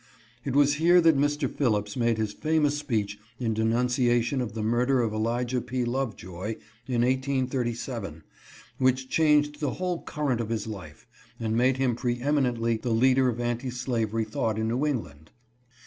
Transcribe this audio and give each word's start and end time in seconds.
It 0.43 0.55
was 0.55 0.73
here 0.81 0.99
that 0.99 1.15
Mr. 1.15 1.47
Phillips 1.47 1.95
made 1.95 2.17
his 2.17 2.33
famous 2.33 2.75
speech 2.75 3.19
in 3.39 3.53
denunciation 3.53 4.41
of 4.41 4.55
the 4.55 4.63
murder 4.63 4.99
of 5.03 5.13
Elijah 5.13 5.61
P. 5.61 5.85
Lovejoy 5.85 6.55
in 6.87 7.03
1837, 7.03 8.23
which 8.79 9.09
changed 9.09 9.59
the 9.59 9.73
whole 9.75 10.01
current 10.01 10.41
of 10.41 10.49
his 10.49 10.65
life, 10.65 11.05
and 11.39 11.55
made 11.55 11.77
him 11.77 11.95
pre 11.95 12.19
eminently 12.19 12.77
the 12.77 12.89
leader 12.89 13.29
of 13.29 13.39
anti 13.39 13.69
slavery 13.69 14.25
thought 14.25 14.57
in 14.57 14.69
New 14.69 14.87
England. 14.87 15.29